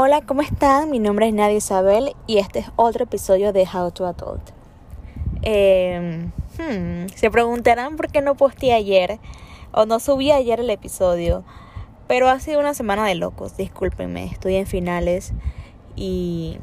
[0.00, 0.90] Hola, ¿cómo están?
[0.90, 4.50] Mi nombre es Nadia Isabel y este es otro episodio de How to Adult.
[5.42, 9.18] Eh, hmm, se preguntarán por qué no posté ayer
[9.72, 11.42] o no subí ayer el episodio,
[12.06, 15.32] pero ha sido una semana de locos, discúlpenme, estoy en finales
[15.96, 16.60] y,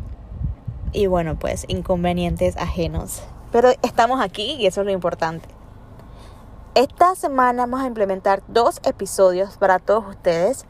[0.93, 3.21] y bueno, pues inconvenientes ajenos.
[3.52, 5.49] Pero estamos aquí y eso es lo importante.
[6.73, 10.65] Esta semana vamos a implementar dos episodios para todos ustedes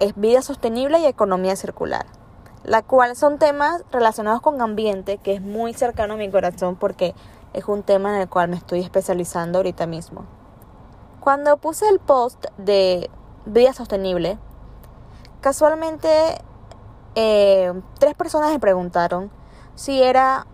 [0.00, 2.06] es vida sostenible y economía circular,
[2.64, 7.14] la cual son temas relacionados con ambiente que es muy cercano a mi corazón porque
[7.52, 10.24] es un tema en el cual me estoy especializando ahorita mismo.
[11.20, 13.10] Cuando puse el post de
[13.44, 14.38] vida sostenible,
[15.42, 16.08] casualmente
[17.14, 19.30] eh, tres personas me preguntaron
[19.74, 20.46] si era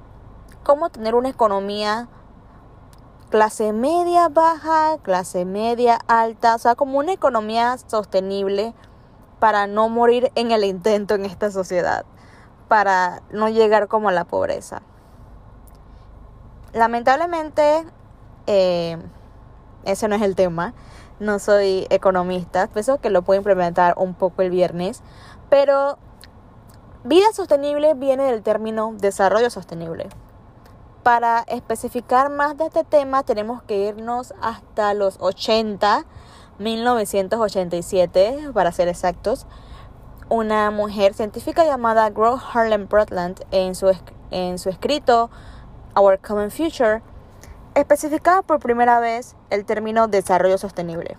[0.65, 2.09] cómo tener una economía
[3.31, 8.75] clase media baja, clase media alta, o sea, como una economía sostenible
[9.39, 12.05] para no morir en el intento en esta sociedad,
[12.69, 14.83] para no llegar como a la pobreza.
[16.73, 17.87] Lamentablemente,
[18.47, 18.99] eh,
[19.85, 20.75] ese no es el tema.
[21.19, 25.03] No soy economista, pienso que lo puedo implementar un poco el viernes,
[25.49, 25.97] pero
[27.05, 30.11] vida sostenible viene del término desarrollo sostenible.
[31.03, 36.05] Para especificar más de este tema tenemos que irnos hasta los 80
[36.59, 39.47] 1987, para ser exactos,
[40.29, 43.95] una mujer científica llamada Gro Harlem Brundtland en su,
[44.31, 45.31] en su escrito
[45.95, 47.03] Our Common Future
[47.75, 51.17] especificaba por primera vez el término desarrollo sostenible.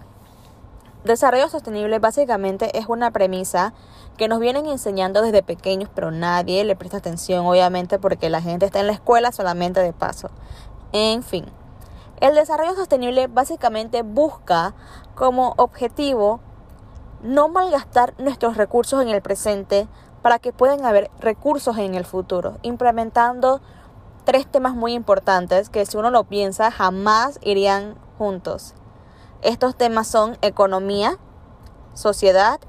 [1.04, 3.74] Desarrollo sostenible básicamente es una premisa
[4.18, 8.66] que nos vienen enseñando desde pequeños, pero nadie le presta atención, obviamente, porque la gente
[8.66, 10.32] está en la escuela solamente de paso.
[10.92, 11.46] En fin,
[12.20, 14.74] el desarrollo sostenible básicamente busca
[15.16, 16.40] como objetivo
[17.22, 19.88] no malgastar nuestros recursos en el presente
[20.22, 23.62] para que puedan haber recursos en el futuro, implementando
[24.24, 28.74] tres temas muy importantes que si uno lo piensa jamás irían juntos.
[29.42, 31.18] Estos temas son economía,
[31.94, 32.60] sociedad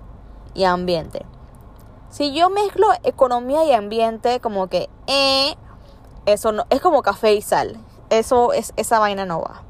[0.54, 1.24] y ambiente.
[2.10, 5.56] Si yo mezclo economía y ambiente como que eh,
[6.26, 7.78] eso no es como café y sal
[8.10, 9.62] eso es, esa vaina no va.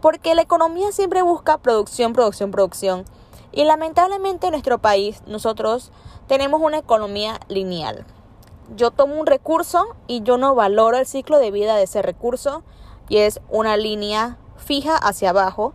[0.00, 3.04] Porque la economía siempre busca producción, producción, producción.
[3.52, 5.90] Y lamentablemente en nuestro país nosotros
[6.26, 8.04] tenemos una economía lineal.
[8.74, 12.62] Yo tomo un recurso y yo no valoro el ciclo de vida de ese recurso
[13.08, 15.72] y es una línea fija hacia abajo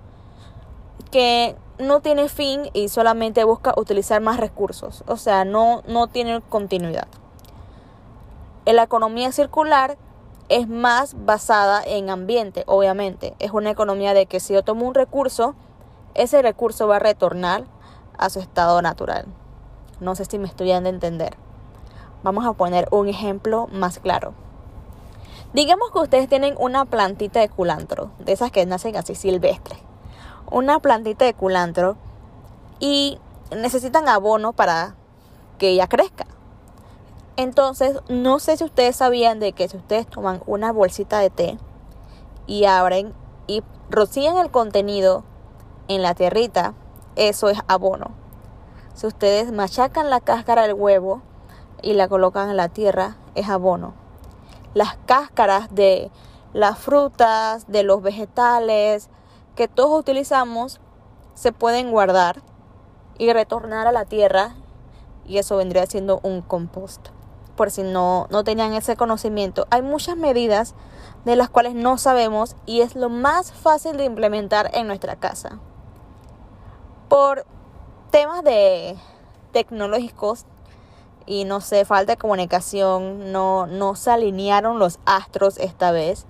[1.10, 5.04] que no tiene fin y solamente busca utilizar más recursos.
[5.08, 7.08] O sea, no, no tiene continuidad.
[8.66, 9.98] En la economía circular
[10.52, 13.36] es más basada en ambiente, obviamente.
[13.40, 15.56] Es una economía de que si yo tomo un recurso,
[16.14, 17.64] ese recurso va a retornar
[18.18, 19.28] a su estado natural.
[20.02, 21.38] No sé si me estoy dando a entender.
[22.22, 24.34] Vamos a poner un ejemplo más claro.
[25.54, 29.80] Digamos que ustedes tienen una plantita de culantro, de esas que nacen así silvestres.
[30.52, 31.96] Una plantita de culantro
[32.82, 33.20] y
[33.56, 34.96] necesitan abono para
[35.58, 36.26] que ella crezca.
[37.42, 41.58] Entonces, no sé si ustedes sabían de que si ustedes toman una bolsita de té
[42.46, 43.16] y abren
[43.48, 45.24] y rocían el contenido
[45.88, 46.76] en la tierrita,
[47.16, 48.12] eso es abono.
[48.94, 51.24] Si ustedes machacan la cáscara del huevo
[51.82, 53.96] y la colocan en la tierra, es abono.
[54.76, 56.12] Las cáscaras de
[56.54, 59.10] las frutas, de los vegetales
[59.56, 60.80] que todos utilizamos,
[61.34, 62.44] se pueden guardar
[63.18, 64.54] y retornar a la tierra
[65.26, 67.10] y eso vendría siendo un compost
[67.56, 69.68] por si no, no tenían ese conocimiento.
[69.70, 70.76] Hay muchas medidas
[71.26, 75.60] de las cuales no sabemos y es lo más fácil de implementar en nuestra casa.
[77.10, 77.46] Por
[78.10, 78.98] temas de
[79.52, 80.46] tecnológicos
[81.26, 86.26] y no sé, falta de comunicación, no, no se alinearon los astros esta vez.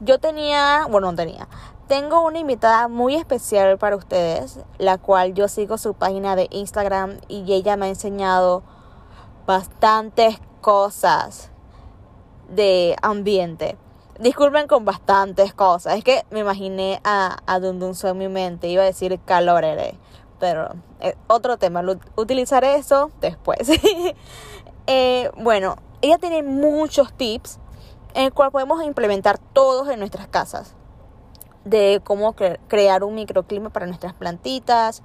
[0.00, 1.48] Yo tenía, bueno, no tenía,
[1.90, 7.18] tengo una invitada muy especial para ustedes, la cual yo sigo su página de Instagram
[7.28, 8.62] y ella me ha enseñado
[9.50, 11.50] bastantes cosas
[12.50, 13.76] de ambiente.
[14.20, 15.96] Disculpen con bastantes cosas.
[15.96, 18.68] Es que me imaginé a, a Dundun en mi mente.
[18.68, 19.98] Iba a decir calorere.
[20.38, 21.82] Pero eh, otro tema.
[22.14, 23.68] Utilizaré eso después.
[24.86, 27.58] eh, bueno, ella tiene muchos tips
[28.14, 30.76] en el cual podemos implementar todos en nuestras casas.
[31.64, 32.36] De cómo
[32.68, 35.02] crear un microclima para nuestras plantitas,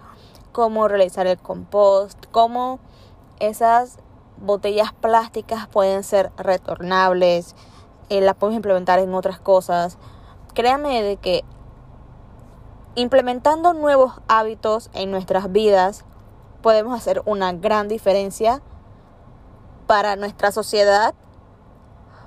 [0.51, 2.79] cómo realizar el compost, cómo
[3.39, 3.97] esas
[4.37, 7.55] botellas plásticas pueden ser retornables,
[8.09, 9.97] eh, las podemos implementar en otras cosas.
[10.53, 11.43] Créanme de que
[12.95, 16.05] implementando nuevos hábitos en nuestras vidas
[16.61, 18.61] podemos hacer una gran diferencia
[19.87, 21.13] para nuestra sociedad,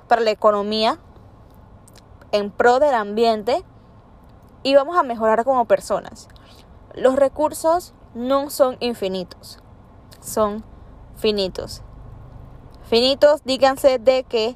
[0.07, 0.99] para la economía,
[2.31, 3.63] en pro del ambiente
[4.63, 6.27] y vamos a mejorar como personas.
[6.93, 9.59] Los recursos no son infinitos,
[10.21, 10.63] son
[11.15, 11.83] finitos.
[12.89, 14.55] Finitos, díganse de que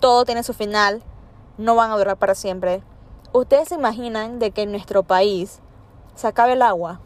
[0.00, 1.00] todo tiene su final,
[1.58, 2.82] no van a durar para siempre.
[3.32, 5.60] ¿Ustedes se imaginan de que en nuestro país
[6.16, 7.00] se acabe el agua?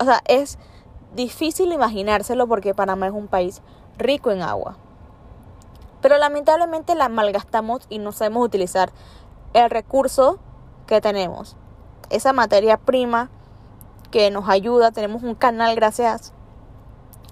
[0.00, 0.56] O sea, es
[1.14, 3.60] difícil imaginárselo porque Panamá es un país
[3.98, 4.78] rico en agua.
[6.00, 8.90] Pero lamentablemente la malgastamos y no sabemos utilizar
[9.52, 10.38] el recurso
[10.86, 11.58] que tenemos.
[12.08, 13.28] Esa materia prima
[14.10, 16.32] que nos ayuda, tenemos un canal gracias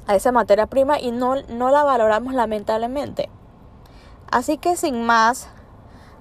[0.07, 3.29] a esa materia prima y no, no la valoramos lamentablemente.
[4.31, 5.49] Así que sin más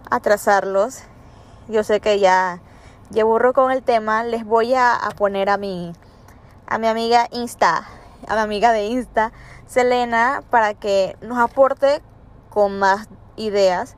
[0.09, 1.01] atrasarlos,
[1.67, 2.61] yo sé que ya,
[3.09, 5.93] ya burro con el tema, les voy a, a poner a mi,
[6.67, 7.87] a mi amiga Insta,
[8.27, 9.31] a mi amiga de Insta,
[9.67, 12.01] Selena, para que nos aporte
[12.49, 13.95] con más ideas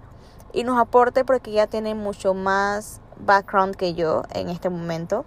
[0.53, 5.25] y nos aporte porque ella tiene mucho más background que yo en este momento.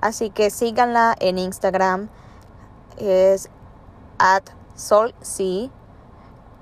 [0.00, 2.08] Así que síganla en Instagram,
[2.98, 3.48] es
[4.18, 4.44] at
[4.74, 5.14] solc.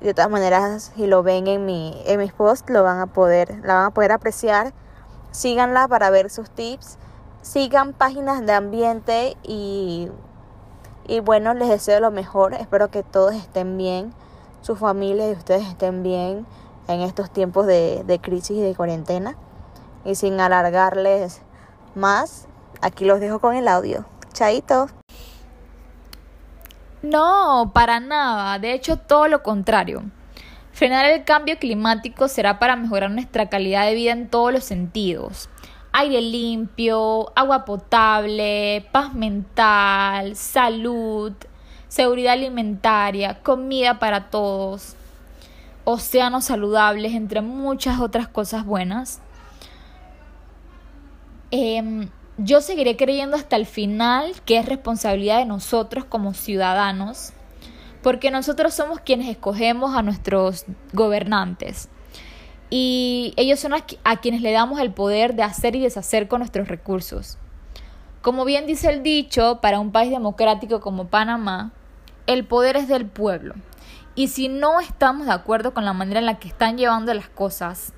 [0.00, 3.60] De todas maneras, si lo ven en, mi, en mis posts, lo van a poder,
[3.64, 4.72] la van a poder apreciar.
[5.30, 6.96] Síganla para ver sus tips.
[7.42, 10.08] Sigan páginas de ambiente y,
[11.06, 12.54] y bueno, les deseo lo mejor.
[12.54, 14.14] Espero que todos estén bien,
[14.62, 16.46] su familia y ustedes estén bien
[16.88, 19.36] en estos tiempos de, de crisis y de cuarentena.
[20.04, 21.42] Y sin alargarles
[21.94, 22.46] más,
[22.80, 24.06] aquí los dejo con el audio.
[24.32, 24.88] Chaito.
[27.02, 28.58] No, para nada.
[28.58, 30.02] De hecho, todo lo contrario.
[30.72, 35.48] Frenar el cambio climático será para mejorar nuestra calidad de vida en todos los sentidos.
[35.92, 41.32] Aire limpio, agua potable, paz mental, salud,
[41.88, 44.94] seguridad alimentaria, comida para todos,
[45.84, 49.20] océanos saludables, entre muchas otras cosas buenas.
[51.50, 52.08] Eh,
[52.42, 57.32] yo seguiré creyendo hasta el final que es responsabilidad de nosotros como ciudadanos,
[58.02, 60.64] porque nosotros somos quienes escogemos a nuestros
[60.94, 61.90] gobernantes.
[62.70, 66.68] Y ellos son a, quienes le damos el poder de hacer y deshacer con nuestros
[66.68, 67.36] recursos.
[68.22, 71.72] Como bien dice el dicho, para un país democrático como Panamá,
[72.26, 73.54] el poder es del pueblo.
[74.14, 77.28] Y si no estamos de acuerdo con la manera en la que están llevando las
[77.28, 77.92] cosas,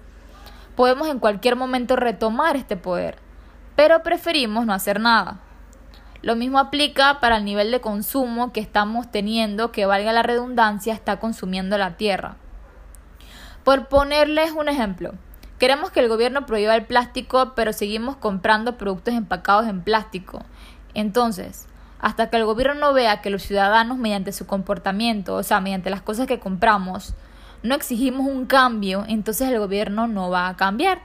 [0.75, 3.22] podemos en cualquier momento retomar este poder
[3.77, 5.41] pero preferimos no hacer nada.
[6.23, 10.95] Lo mismo aplica para el nivel de consumo que estamos teniendo, que valga la redundancia,
[10.95, 12.37] está consumiendo la tierra.
[13.65, 15.15] Por ponerles un ejemplo,
[15.59, 20.45] queremos que el gobierno prohíba el plástico, pero seguimos comprando productos empacados en plástico.
[20.95, 21.67] Entonces,
[22.01, 25.91] hasta que el gobierno no vea que los ciudadanos, mediante su comportamiento, o sea, mediante
[25.91, 27.15] las cosas que compramos,
[27.63, 31.01] no exigimos un cambio, entonces el gobierno no va a cambiar.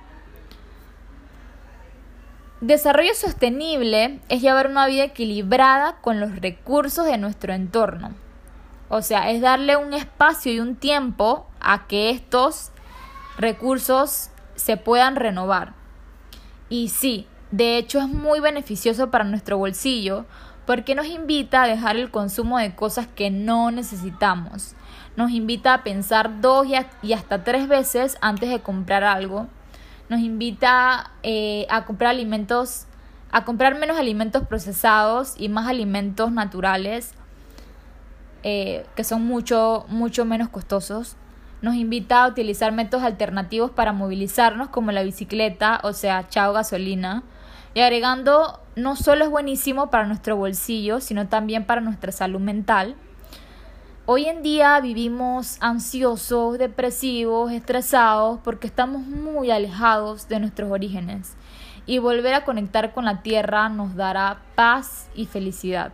[2.61, 8.15] Desarrollo sostenible es llevar una vida equilibrada con los recursos de nuestro entorno.
[8.89, 12.71] O sea, es darle un espacio y un tiempo a que estos
[13.37, 15.73] recursos se puedan renovar.
[16.67, 20.25] Y sí, de hecho es muy beneficioso para nuestro bolsillo
[20.65, 24.73] porque nos invita a dejar el consumo de cosas que no necesitamos.
[25.15, 26.65] Nos invita a pensar dos
[27.03, 29.47] y hasta tres veces antes de comprar algo
[30.09, 32.85] nos invita eh, a comprar alimentos,
[33.31, 37.13] a comprar menos alimentos procesados y más alimentos naturales
[38.43, 41.15] eh, que son mucho, mucho menos costosos.
[41.61, 47.23] Nos invita a utilizar métodos alternativos para movilizarnos como la bicicleta, o sea, chao gasolina.
[47.73, 52.95] Y agregando, no solo es buenísimo para nuestro bolsillo, sino también para nuestra salud mental
[54.09, 61.35] Hoy en día vivimos ansiosos, depresivos, estresados porque estamos muy alejados de nuestros orígenes
[61.85, 65.91] y volver a conectar con la tierra nos dará paz y felicidad.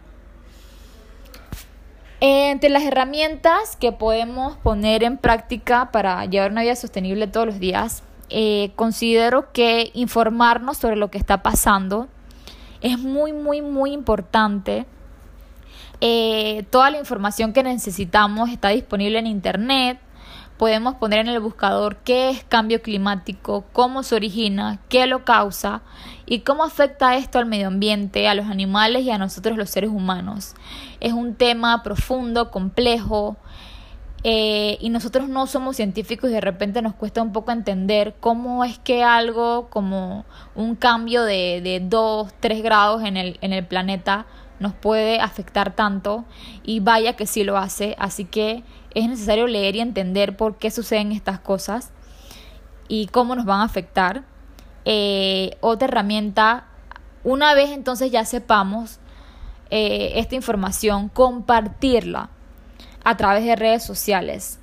[2.19, 7.59] Entre las herramientas que podemos poner en práctica para llevar una vida sostenible todos los
[7.59, 12.07] días, eh, considero que informarnos sobre lo que está pasando
[12.81, 14.85] es muy, muy, muy importante
[16.01, 19.99] eh, toda la información que necesitamos está disponible en Internet.
[20.57, 25.81] Podemos poner en el buscador qué es cambio climático, cómo se origina, qué lo causa
[26.25, 29.89] y cómo afecta esto al medio ambiente, a los animales y a nosotros los seres
[29.89, 30.55] humanos.
[30.99, 33.37] Es un tema profundo, complejo,
[34.25, 38.63] eh, y nosotros no somos científicos y de repente nos cuesta un poco entender cómo
[38.63, 40.23] es que algo como
[40.55, 44.25] un cambio de, de 2, 3 grados en el, en el planeta
[44.63, 46.25] nos puede afectar tanto
[46.63, 48.63] y vaya que sí lo hace, así que
[48.95, 51.91] es necesario leer y entender por qué suceden estas cosas
[52.87, 54.23] y cómo nos van a afectar.
[54.85, 56.65] Eh, otra herramienta,
[57.23, 58.99] una vez entonces ya sepamos
[59.69, 62.29] eh, esta información, compartirla
[63.03, 64.59] a través de redes sociales.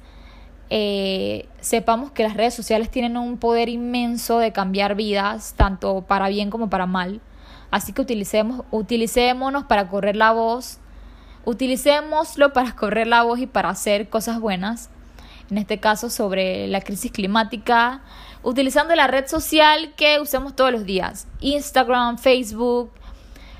[0.71, 6.29] Eh, sepamos que las redes sociales tienen un poder inmenso de cambiar vidas, tanto para
[6.29, 7.21] bien como para mal.
[7.71, 10.79] Así que utilicemos, utilicémonos para correr la voz,
[11.45, 14.91] utilicémoslo para correr la voz y para hacer cosas buenas.
[15.51, 18.03] En este caso sobre la crisis climática,
[18.43, 22.91] utilizando la red social que usamos todos los días, Instagram, Facebook.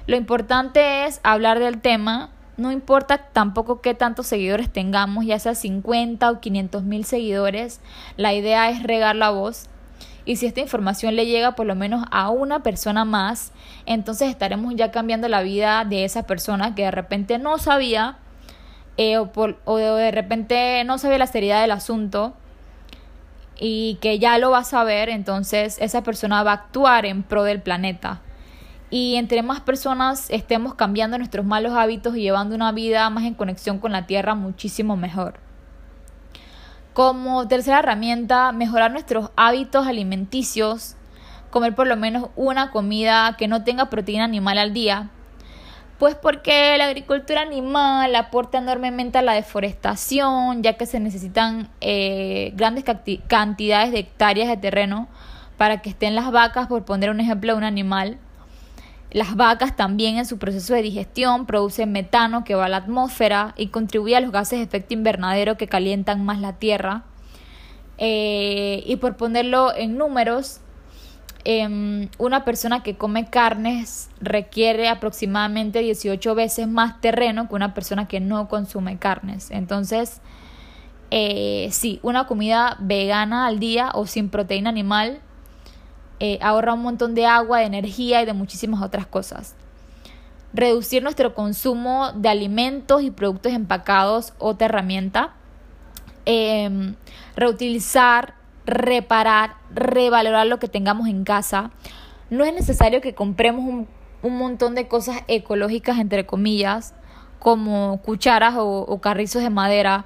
[0.07, 5.55] Lo importante es hablar del tema no importa tampoco qué tantos seguidores tengamos, ya sea
[5.55, 7.81] 50 o 500 mil seguidores,
[8.19, 9.71] la idea es regar la voz.
[10.25, 13.53] Y si esta información le llega por lo menos a una persona más,
[13.87, 18.19] entonces estaremos ya cambiando la vida de esa persona que de repente no sabía
[18.97, 19.31] eh, o,
[19.65, 22.35] o de repente no sabía la seriedad del asunto
[23.59, 27.45] y que ya lo va a saber, entonces esa persona va a actuar en pro
[27.45, 28.21] del planeta
[28.91, 33.35] y entre más personas estemos cambiando nuestros malos hábitos y llevando una vida más en
[33.35, 35.50] conexión con la tierra, muchísimo mejor.
[36.93, 40.97] Como tercera herramienta, mejorar nuestros hábitos alimenticios,
[41.51, 45.11] comer por lo menos una comida que no tenga proteína animal al día,
[46.01, 52.53] pues porque la agricultura animal aporta enormemente a la deforestación, ya que se necesitan eh,
[52.57, 52.85] grandes
[53.29, 55.09] cantidades de hectáreas de terreno
[55.59, 58.19] para que estén las vacas, por poner un ejemplo de un animal.
[59.13, 63.55] Las vacas también en su proceso de digestión producen metano que va a la atmósfera
[63.57, 67.03] y contribuye a los gases de efecto invernadero que calientan más la Tierra.
[67.99, 70.61] Eh, y por ponerlo en números,
[71.45, 78.07] em, una persona que come carnes requiere aproximadamente 18 veces más terreno que una persona
[78.07, 79.51] que no consume carnes.
[79.51, 80.21] Entonces,
[81.11, 85.21] eh, sí, una comida vegana al día o sin proteína animal
[86.23, 89.55] eh, ahorra un montón de agua, de energía y de muchísimas otras cosas.
[90.53, 95.33] Reducir nuestro consumo de alimentos y productos empacados, otra herramienta.
[96.27, 96.95] Em,
[97.37, 98.35] reutilizar,
[98.67, 101.71] reparar, revalorar lo que tengamos en casa.
[102.29, 103.89] No es necesario que compremos un,
[104.23, 106.93] un montón de cosas ecológicas, entre comillas,
[107.39, 110.05] como cucharas o, o carrizos de madera.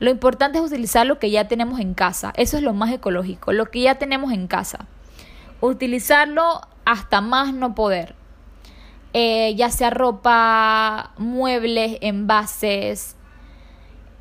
[0.00, 2.34] Lo importante es utilizar lo que ya tenemos en casa.
[2.36, 4.86] Eso es lo más ecológico, lo que ya tenemos en casa
[5.60, 8.14] utilizarlo hasta más no poder.
[9.12, 13.16] Eh, ya sea ropa, muebles, envases.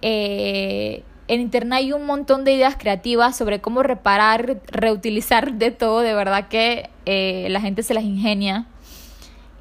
[0.01, 5.99] Eh, en internet hay un montón de ideas creativas sobre cómo reparar, reutilizar de todo.
[5.99, 8.65] De verdad que eh, la gente se las ingenia.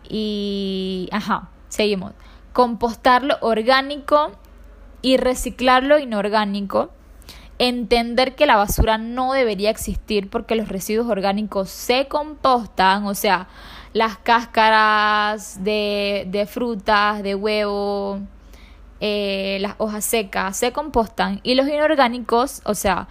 [0.08, 2.12] Y, ajá, seguimos.
[2.54, 4.32] Compostarlo orgánico
[5.02, 6.90] y reciclarlo inorgánico
[7.58, 13.48] entender que la basura no debería existir porque los residuos orgánicos se compostan, o sea,
[13.92, 18.20] las cáscaras de, de frutas, de huevo,
[19.00, 23.08] eh, las hojas secas se compostan y los inorgánicos, o sea,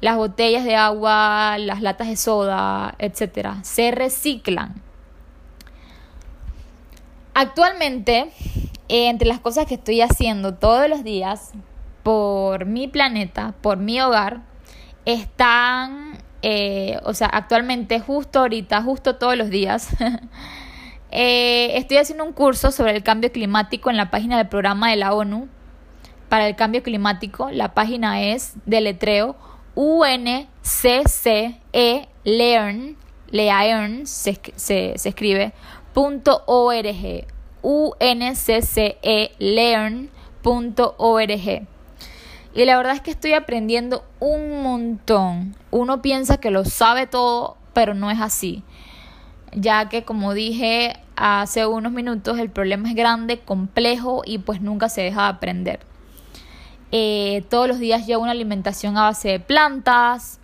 [0.00, 4.82] las botellas de agua, las latas de soda, etcétera, se reciclan.
[7.34, 8.30] Actualmente,
[8.88, 11.52] entre las cosas que estoy haciendo todos los días
[12.02, 14.42] por mi planeta, por mi hogar,
[15.04, 19.88] están, eh, o sea, actualmente, justo ahorita, justo todos los días,
[21.10, 24.96] eh, estoy haciendo un curso sobre el cambio climático en la página del programa de
[24.96, 25.48] la ONU
[26.28, 27.50] para el cambio climático.
[27.50, 29.36] La página es de letreo
[29.74, 31.60] UNCCE
[32.24, 32.96] Learn,
[33.30, 35.52] Learn se, se, se escribe,
[35.94, 37.26] punto org,
[37.62, 40.10] UNCCE Learn.org.
[42.52, 45.54] Y la verdad es que estoy aprendiendo un montón.
[45.70, 48.64] Uno piensa que lo sabe todo, pero no es así.
[49.52, 54.88] Ya que como dije hace unos minutos, el problema es grande, complejo y pues nunca
[54.88, 55.80] se deja de aprender.
[56.92, 60.40] Eh, todos los días llevo una alimentación a base de plantas,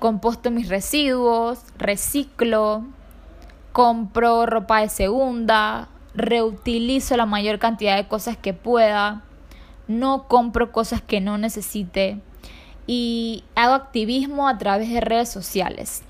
[0.00, 2.84] composto mis residuos, reciclo,
[3.70, 9.22] compro ropa de segunda, reutilizo la mayor cantidad de cosas que pueda
[9.88, 12.20] no compro cosas que no necesite
[12.86, 16.02] y hago activismo a través de redes sociales.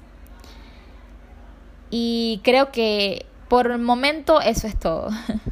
[1.90, 5.10] Y creo que por el momento eso es todo.